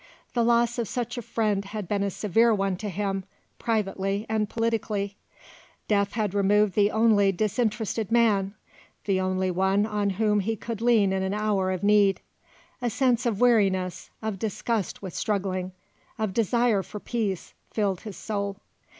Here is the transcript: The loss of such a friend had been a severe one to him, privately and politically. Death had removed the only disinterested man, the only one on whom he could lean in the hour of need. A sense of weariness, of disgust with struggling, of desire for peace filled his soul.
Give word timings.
The 0.33 0.43
loss 0.43 0.79
of 0.79 0.87
such 0.87 1.15
a 1.19 1.21
friend 1.21 1.63
had 1.63 1.87
been 1.87 2.01
a 2.01 2.09
severe 2.09 2.55
one 2.55 2.75
to 2.77 2.89
him, 2.89 3.23
privately 3.59 4.25
and 4.27 4.49
politically. 4.49 5.15
Death 5.87 6.13
had 6.13 6.33
removed 6.33 6.73
the 6.73 6.89
only 6.89 7.31
disinterested 7.31 8.11
man, 8.11 8.55
the 9.05 9.21
only 9.21 9.51
one 9.51 9.85
on 9.85 10.09
whom 10.09 10.39
he 10.39 10.55
could 10.55 10.81
lean 10.81 11.13
in 11.13 11.29
the 11.29 11.37
hour 11.37 11.69
of 11.71 11.83
need. 11.83 12.19
A 12.81 12.89
sense 12.89 13.27
of 13.27 13.39
weariness, 13.39 14.09
of 14.23 14.39
disgust 14.39 15.03
with 15.03 15.13
struggling, 15.13 15.71
of 16.17 16.33
desire 16.33 16.81
for 16.81 16.99
peace 16.99 17.53
filled 17.69 18.01
his 18.01 18.17
soul. 18.17 18.57